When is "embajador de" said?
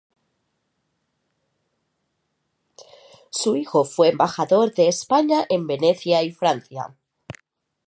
4.09-4.87